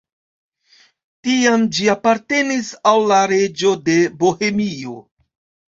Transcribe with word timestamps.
Tiam 1.27 1.67
ĝi 1.79 1.91
apartenis 1.95 2.73
al 2.93 3.07
la 3.13 3.23
reĝo 3.35 3.79
de 3.87 4.03
Bohemio. 4.25 5.01